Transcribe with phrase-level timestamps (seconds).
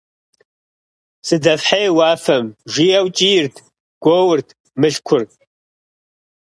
[1.27, 3.55] «Сыдэфхьей уафэм!»- жиӀэу кӀийрт,
[4.03, 4.47] гуоурт
[4.79, 5.23] Мылъкур.